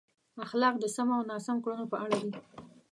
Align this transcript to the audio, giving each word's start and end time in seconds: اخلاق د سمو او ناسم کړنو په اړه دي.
اخلاق 0.45 0.75
د 0.79 0.85
سمو 0.95 1.13
او 1.17 1.23
ناسم 1.29 1.57
کړنو 1.63 1.85
په 1.91 1.97
اړه 2.03 2.17
دي. 2.25 2.31